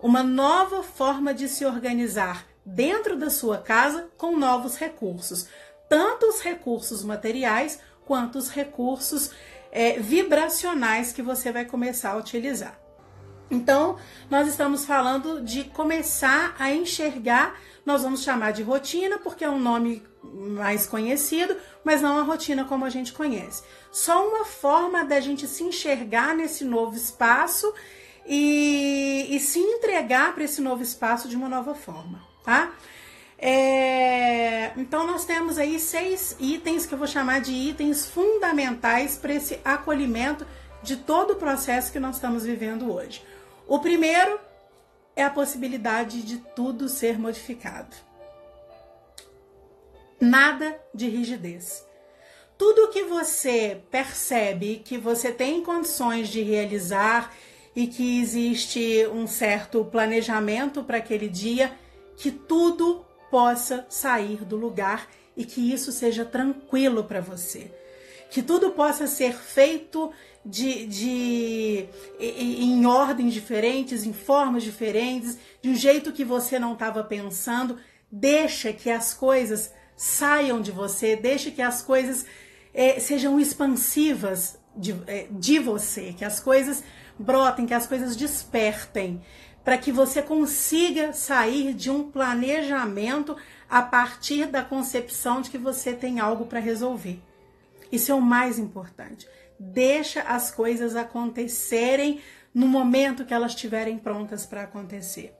[0.00, 5.48] Uma nova forma de se organizar dentro da sua casa com novos recursos.
[5.88, 9.30] Tanto os recursos materiais quanto os recursos
[9.70, 12.78] é, vibracionais que você vai começar a utilizar.
[13.50, 13.96] Então,
[14.28, 19.60] nós estamos falando de começar a enxergar, nós vamos chamar de rotina, porque é um
[19.60, 23.62] nome mais conhecido, mas não a rotina como a gente conhece.
[23.92, 27.72] Só uma forma da gente se enxergar nesse novo espaço
[28.26, 32.72] e, e se entregar para esse novo espaço de uma nova forma, tá?
[33.38, 39.34] É, então, nós temos aí seis itens que eu vou chamar de itens fundamentais para
[39.34, 40.46] esse acolhimento
[40.82, 43.22] de todo o processo que nós estamos vivendo hoje.
[43.66, 44.40] O primeiro
[45.14, 47.94] é a possibilidade de tudo ser modificado.
[50.20, 51.84] Nada de rigidez.
[52.56, 57.34] Tudo que você percebe que você tem condições de realizar
[57.76, 61.70] e que existe um certo planejamento para aquele dia,
[62.16, 67.70] que tudo possa sair do lugar e que isso seja tranquilo para você.
[68.30, 70.10] Que tudo possa ser feito
[70.44, 77.04] de, de em ordens diferentes, em formas diferentes, de um jeito que você não estava
[77.04, 77.76] pensando.
[78.10, 82.24] Deixa que as coisas saiam de você, deixa que as coisas
[82.72, 86.82] é, sejam expansivas de, é, de você, que as coisas
[87.18, 89.22] brotem, que as coisas despertem,
[89.64, 93.36] para que você consiga sair de um planejamento
[93.68, 97.20] a partir da concepção de que você tem algo para resolver.
[97.90, 99.26] Isso é o mais importante
[99.58, 102.20] deixa as coisas acontecerem
[102.54, 105.34] no momento que elas estiverem prontas para acontecer.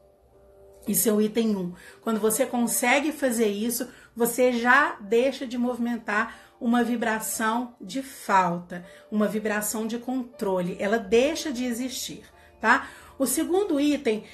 [0.86, 1.58] Isso é o item 1.
[1.58, 1.74] Um.
[2.00, 9.28] Quando você consegue fazer isso, você já deixa de movimentar uma vibração de falta, uma
[9.28, 10.76] vibração de controle.
[10.78, 12.24] Ela deixa de existir,
[12.60, 12.88] tá?
[13.18, 14.24] O segundo item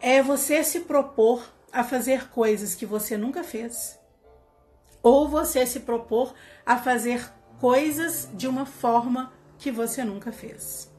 [0.00, 3.98] é você se propor a fazer coisas que você nunca fez,
[5.02, 6.34] ou você se propor
[6.64, 7.30] a fazer
[7.60, 10.90] coisas de uma forma que você nunca fez.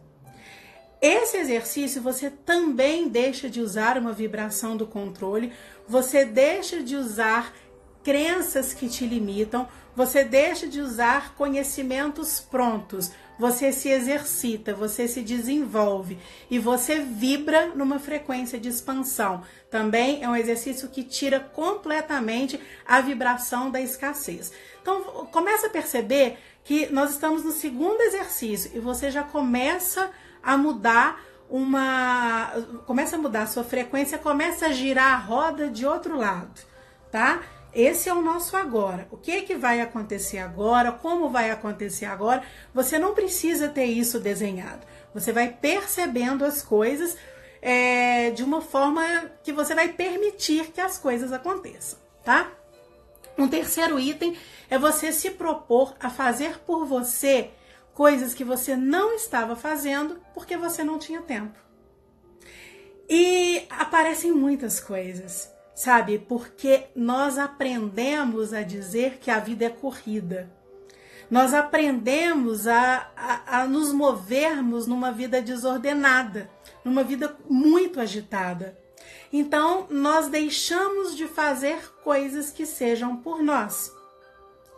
[1.01, 5.53] Esse exercício você também deixa de usar uma vibração do controle,
[5.87, 7.53] você deixa de usar
[8.03, 9.67] crenças que te limitam,
[9.99, 16.17] você deixa de usar conhecimentos prontos, você se exercita, você se desenvolve
[16.49, 19.43] e você vibra numa frequência de expansão.
[19.69, 22.57] Também é um exercício que tira completamente
[22.87, 24.53] a vibração da escassez.
[24.81, 25.01] Então,
[25.33, 31.21] começa a perceber que nós estamos no segundo exercício e você já começa a mudar
[31.49, 32.53] uma
[32.85, 36.61] começa a mudar a sua frequência, começa a girar a roda de outro lado,
[37.11, 37.41] tá?
[37.73, 39.07] Esse é o nosso agora.
[39.11, 40.91] O que é que vai acontecer agora?
[40.91, 42.43] Como vai acontecer agora?
[42.73, 44.85] Você não precisa ter isso desenhado.
[45.13, 47.15] Você vai percebendo as coisas
[47.61, 49.03] é, de uma forma
[49.43, 52.51] que você vai permitir que as coisas aconteçam, tá?
[53.37, 54.37] Um terceiro item
[54.69, 57.51] é você se propor a fazer por você
[57.93, 61.57] coisas que você não estava fazendo porque você não tinha tempo.
[63.09, 66.19] E aparecem muitas coisas, sabe?
[66.19, 70.51] Porque nós aprendemos a dizer que a vida é corrida.
[71.31, 76.51] Nós aprendemos a, a, a nos movermos numa vida desordenada,
[76.83, 78.77] numa vida muito agitada.
[79.31, 83.89] Então, nós deixamos de fazer coisas que sejam por nós.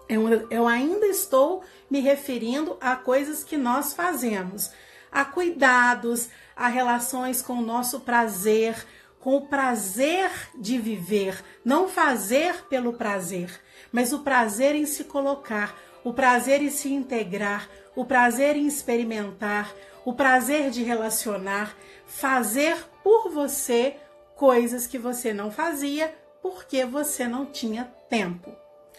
[0.07, 4.69] Eu, eu ainda estou me referindo a coisas que nós fazemos,
[5.11, 8.75] a cuidados, a relações com o nosso prazer,
[9.21, 13.61] com o prazer de viver, não fazer pelo prazer,
[13.91, 19.73] mas o prazer em se colocar, o prazer em se integrar, o prazer em experimentar,
[20.03, 21.75] o prazer de relacionar,
[22.07, 23.95] fazer por você
[24.35, 28.51] coisas que você não fazia porque você não tinha tempo.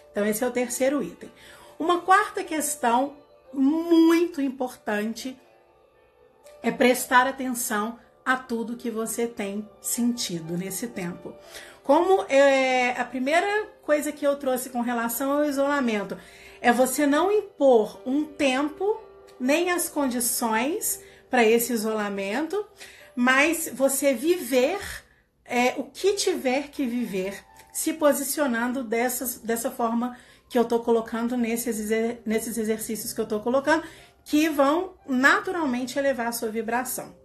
[0.09, 1.29] Então, esse é o terceiro item.
[1.77, 3.17] Uma quarta questão
[3.51, 5.37] muito importante
[6.61, 11.33] é prestar atenção a tudo que você tem sentido nesse tempo.
[11.83, 16.17] Como é, a primeira coisa que eu trouxe com relação ao isolamento
[16.61, 19.01] é você não impor um tempo
[19.39, 22.65] nem as condições para esse isolamento,
[23.15, 24.79] mas você viver
[25.43, 27.43] é, o que tiver que viver,
[27.73, 30.17] se posicionando dessas, dessa forma
[30.49, 31.89] que eu estou colocando nesses,
[32.25, 33.83] nesses exercícios que eu estou colocando,
[34.23, 37.22] que vão naturalmente elevar a sua vibração.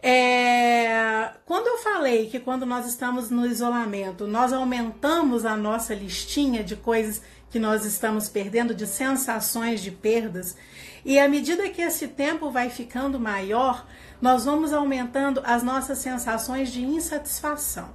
[0.00, 6.62] É, quando eu falei que quando nós estamos no isolamento, nós aumentamos a nossa listinha
[6.62, 7.20] de coisas
[7.50, 10.56] que nós estamos perdendo, de sensações de perdas,
[11.04, 13.86] e à medida que esse tempo vai ficando maior,
[14.20, 17.90] nós vamos aumentando as nossas sensações de insatisfação.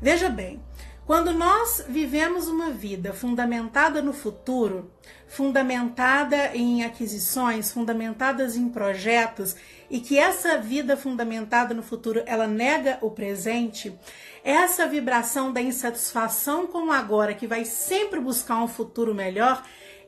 [0.00, 0.60] Veja bem,
[1.06, 4.90] quando nós vivemos uma vida fundamentada no futuro,
[5.28, 9.54] fundamentada em aquisições, fundamentadas em projetos,
[9.90, 13.96] e que essa vida fundamentada no futuro ela nega o presente,
[14.42, 19.62] essa vibração da insatisfação com o agora, que vai sempre buscar um futuro melhor,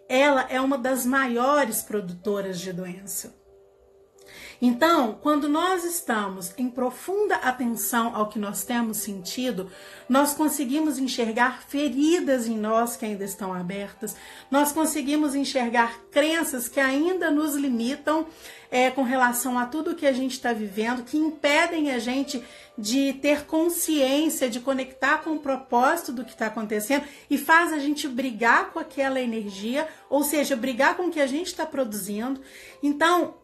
[0.09, 3.35] ela é uma das maiores produtoras de doença.
[4.61, 9.71] Então, quando nós estamos em profunda atenção ao que nós temos sentido,
[10.09, 14.17] nós conseguimos enxergar feridas em nós que ainda estão abertas,
[14.51, 18.27] nós conseguimos enxergar crenças que ainda nos limitam
[18.69, 22.43] é, com relação a tudo que a gente está vivendo, que impedem a gente
[22.77, 27.79] de ter consciência, de conectar com o propósito do que está acontecendo e faz a
[27.79, 32.41] gente brigar com aquela energia, ou seja, brigar com o que a gente está produzindo.
[32.83, 33.35] Então,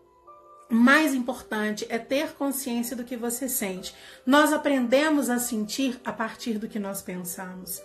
[0.75, 3.95] mais importante é ter consciência do que você sente.
[4.27, 7.81] Nós aprendemos a sentir a partir do que nós pensamos.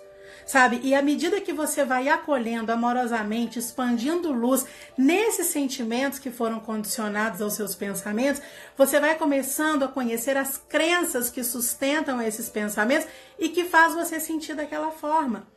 [0.45, 0.79] Sabe?
[0.83, 4.65] E à medida que você vai acolhendo amorosamente, expandindo luz
[4.97, 8.41] nesses sentimentos que foram condicionados aos seus pensamentos,
[8.75, 14.19] você vai começando a conhecer as crenças que sustentam esses pensamentos e que faz você
[14.19, 15.47] sentir daquela forma.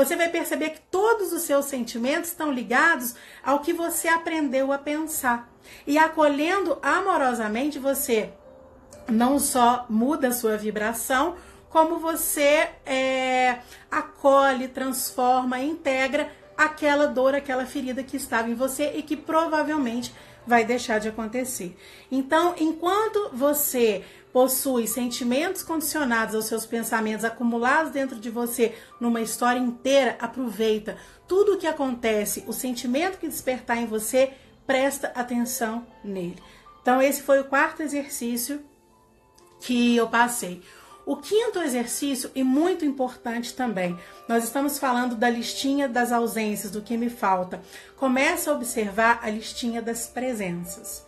[0.00, 4.78] Você vai perceber que todos os seus sentimentos estão ligados ao que você aprendeu a
[4.78, 5.52] pensar.
[5.86, 8.32] E acolhendo amorosamente, você
[9.06, 11.36] não só muda a sua vibração,
[11.68, 13.58] como você é,
[13.90, 20.14] acolhe, transforma, integra aquela dor, aquela ferida que estava em você e que provavelmente
[20.46, 21.74] vai deixar de acontecer.
[22.12, 29.58] Então, enquanto você possui sentimentos condicionados aos seus pensamentos acumulados dentro de você numa história
[29.58, 34.34] inteira, aproveita tudo o que acontece, o sentimento que despertar em você,
[34.66, 36.36] presta atenção nele.
[36.82, 38.62] Então, esse foi o quarto exercício
[39.60, 40.62] que eu passei.
[41.06, 43.98] O quinto exercício, e muito importante também,
[44.28, 47.60] nós estamos falando da listinha das ausências, do que me falta.
[47.96, 51.06] Começa a observar a listinha das presenças.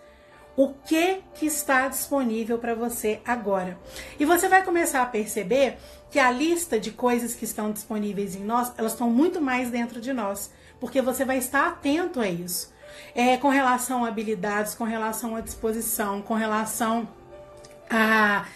[0.57, 3.79] O que, que está disponível para você agora?
[4.19, 5.79] E você vai começar a perceber
[6.11, 10.01] que a lista de coisas que estão disponíveis em nós, elas estão muito mais dentro
[10.01, 12.73] de nós, porque você vai estar atento a isso
[13.15, 17.09] é, com relação a habilidades, com relação à disposição, com relação
[17.89, 18.47] a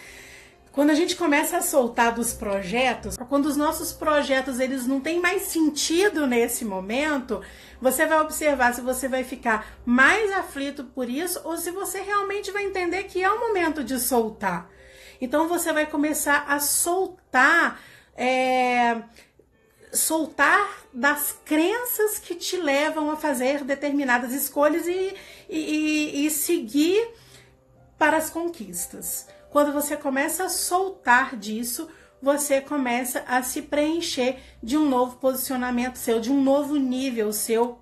[0.77, 5.19] quando a gente começa a soltar dos projetos, quando os nossos projetos eles não têm
[5.19, 7.41] mais sentido nesse momento,
[7.81, 12.51] você vai observar se você vai ficar mais aflito por isso ou se você realmente
[12.51, 14.69] vai entender que é o momento de soltar.
[15.19, 17.81] Então você vai começar a soltar
[18.15, 19.01] é,
[19.91, 25.15] soltar das crenças que te levam a fazer determinadas escolhas e,
[25.49, 27.03] e, e seguir
[27.97, 29.25] para as conquistas.
[29.57, 31.89] Quando você começa a soltar disso,
[32.21, 37.79] você começa a se preencher de um novo posicionamento seu, de um novo nível seu,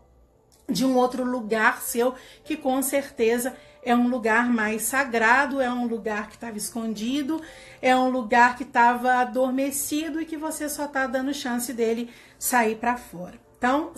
[0.70, 2.16] de um outro lugar seu,
[2.46, 7.42] que com certeza é um lugar mais sagrado, é um lugar que estava escondido,
[7.82, 12.10] é um lugar que estava adormecido e que você só está dando chance dele
[12.40, 13.38] sair para fora.
[13.58, 13.92] Então,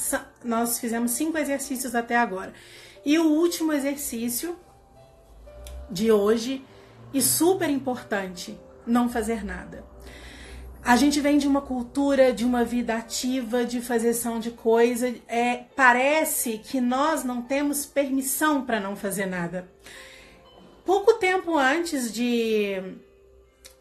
[0.43, 2.55] nós fizemos cinco exercícios até agora.
[3.05, 4.57] E o último exercício
[5.91, 6.65] de hoje,
[7.13, 9.83] e super importante, não fazer nada.
[10.83, 15.13] A gente vem de uma cultura de uma vida ativa, de fazeção de coisa.
[15.27, 19.69] É, parece que nós não temos permissão para não fazer nada.
[20.85, 22.81] Pouco tempo antes de.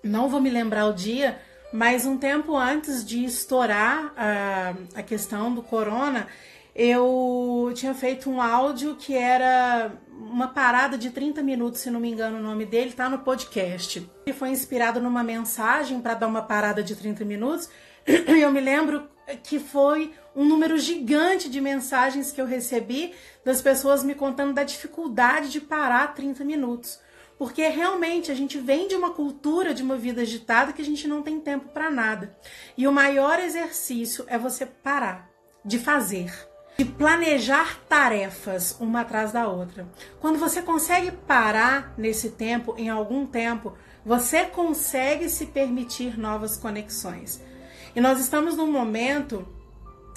[0.03, 1.41] Não vou me lembrar o dia,
[1.73, 6.27] mas um tempo antes de estourar a, a questão do corona,
[6.75, 12.11] eu tinha feito um áudio que era uma parada de 30 minutos, se não me
[12.11, 14.09] engano o nome dele, tá no podcast.
[14.27, 17.69] Ele foi inspirado numa mensagem para dar uma parada de 30 minutos.
[18.07, 19.09] Eu me lembro
[19.43, 23.13] que foi um número gigante de mensagens que eu recebi
[23.45, 27.01] das pessoas me contando da dificuldade de parar 30 minutos.
[27.39, 31.09] Porque realmente a gente vem de uma cultura de uma vida agitada que a gente
[31.09, 32.37] não tem tempo para nada.
[32.77, 35.29] E o maior exercício é você parar
[35.65, 36.33] de fazer,
[36.77, 39.89] de planejar tarefas uma atrás da outra.
[40.21, 47.43] Quando você consegue parar nesse tempo, em algum tempo, você consegue se permitir novas conexões.
[47.95, 49.47] E nós estamos num momento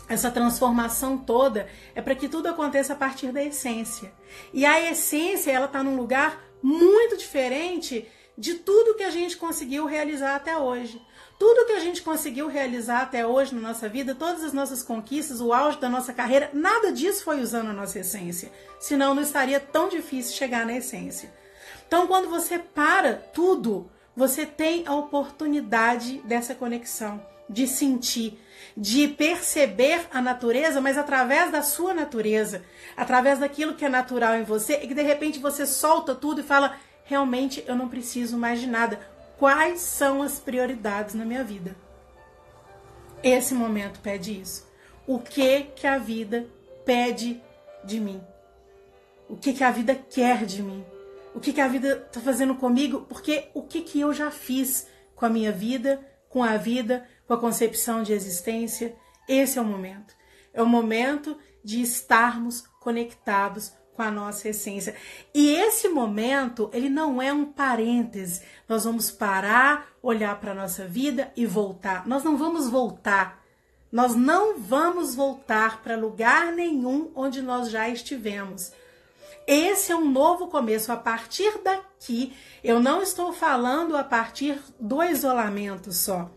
[0.09, 4.11] essa transformação toda é para que tudo aconteça a partir da essência.
[4.51, 9.85] E a essência, ela está num lugar muito diferente de tudo que a gente conseguiu
[9.85, 10.99] realizar até hoje.
[11.39, 15.39] Tudo que a gente conseguiu realizar até hoje na nossa vida, todas as nossas conquistas,
[15.39, 18.51] o auge da nossa carreira, nada disso foi usando a nossa essência.
[18.77, 21.33] Senão não estaria tão difícil chegar na essência.
[21.87, 28.37] Então, quando você para tudo, você tem a oportunidade dessa conexão, de sentir,
[28.75, 32.65] de perceber a natureza, mas através da sua natureza,
[32.97, 36.43] através daquilo que é natural em você, e que de repente você solta tudo e
[36.43, 36.75] fala:
[37.05, 38.99] realmente eu não preciso mais de nada.
[39.39, 41.73] Quais são as prioridades na minha vida?
[43.23, 44.67] Esse momento pede isso.
[45.07, 46.45] O que que a vida
[46.85, 47.41] pede
[47.85, 48.21] de mim?
[49.29, 50.85] O que que a vida quer de mim?
[51.33, 53.05] O que que a vida está fazendo comigo?
[53.07, 57.33] Porque o que que eu já fiz com a minha vida, com a vida, com
[57.33, 58.93] a concepção de existência?
[59.25, 60.13] Esse é o momento.
[60.53, 64.95] É o momento de estarmos conectados com a nossa essência.
[65.33, 68.41] E esse momento, ele não é um parêntese.
[68.65, 72.07] Nós vamos parar, olhar para a nossa vida e voltar.
[72.07, 73.43] Nós não vamos voltar.
[73.91, 78.71] Nós não vamos voltar para lugar nenhum onde nós já estivemos.
[79.45, 80.93] Esse é um novo começo.
[80.93, 82.31] A partir daqui,
[82.63, 86.31] eu não estou falando a partir do isolamento só.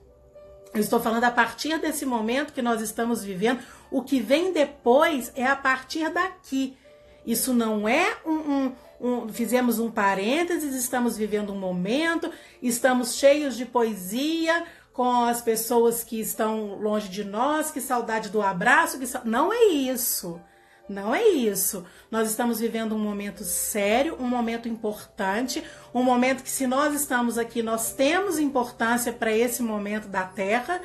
[0.75, 3.63] Eu estou falando a partir desse momento que nós estamos vivendo.
[3.89, 6.77] O que vem depois é a partir daqui.
[7.25, 13.57] Isso não é um, um, um, fizemos um parênteses, estamos vivendo um momento, estamos cheios
[13.57, 19.07] de poesia com as pessoas que estão longe de nós, que saudade do abraço, que
[19.25, 20.41] não é isso.
[20.89, 21.87] Não é isso.
[22.11, 25.65] Nós estamos vivendo um momento sério, um momento importante,
[25.95, 30.83] um momento que se nós estamos aqui, nós temos importância para esse momento da Terra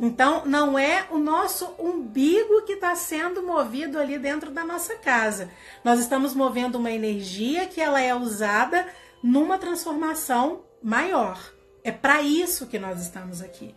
[0.00, 5.50] então, não é o nosso umbigo que está sendo movido ali dentro da nossa casa.
[5.84, 8.86] Nós estamos movendo uma energia que ela é usada
[9.22, 11.38] numa transformação maior.
[11.82, 13.74] É para isso que nós estamos aqui.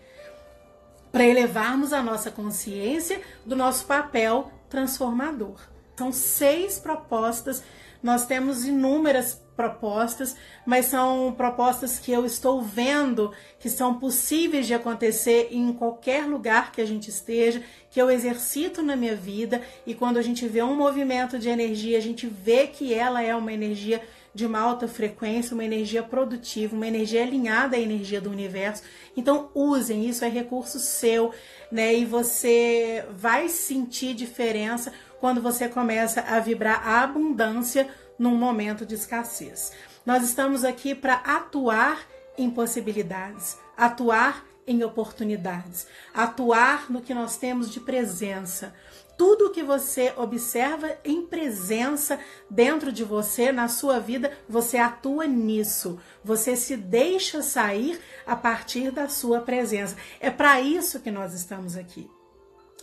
[1.12, 5.60] Para elevarmos a nossa consciência do nosso papel transformador.
[5.96, 7.64] São seis propostas,
[8.04, 14.76] nós temos inúmeras propostas, mas são propostas que eu estou vendo que são possíveis de
[14.76, 19.96] acontecer em qualquer lugar que a gente esteja, que eu exercito na minha vida e
[19.96, 23.52] quando a gente vê um movimento de energia, a gente vê que ela é uma
[23.52, 24.02] energia
[24.32, 28.84] de uma alta frequência, uma energia produtiva, uma energia alinhada à energia do universo.
[29.16, 31.34] Então usem, isso é recurso seu,
[31.72, 31.96] né?
[31.96, 37.88] E você vai sentir diferença quando você começa a vibrar a abundância
[38.18, 39.72] num momento de escassez.
[40.06, 42.06] Nós estamos aqui para atuar
[42.38, 48.74] em possibilidades, atuar em oportunidades, atuar no que nós temos de presença.
[49.18, 56.00] Tudo que você observa em presença dentro de você, na sua vida, você atua nisso.
[56.24, 59.96] Você se deixa sair a partir da sua presença.
[60.20, 62.08] É para isso que nós estamos aqui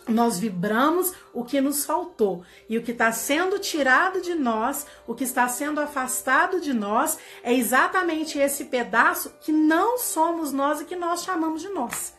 [0.06, 2.44] nós vibramos o que nos faltou.
[2.68, 7.18] E o que está sendo tirado de nós, o que está sendo afastado de nós,
[7.42, 12.14] é exatamente esse pedaço que não somos nós e que nós chamamos de nós.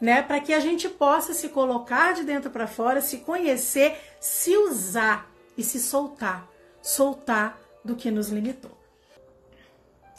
[0.00, 0.22] Né?
[0.22, 5.30] Para que a gente possa se colocar de dentro para fora, se conhecer, se usar
[5.56, 6.48] e se soltar.
[6.82, 8.72] Soltar do que nos limitou.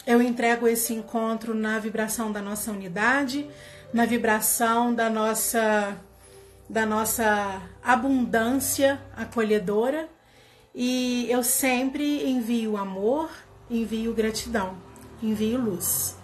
[0.06, 3.48] Eu entrego esse encontro na vibração da nossa unidade,
[3.92, 5.96] na vibração da nossa
[6.68, 10.08] da nossa abundância acolhedora
[10.74, 13.30] e eu sempre envio amor,
[13.70, 14.76] envio gratidão,
[15.22, 16.15] envio luz.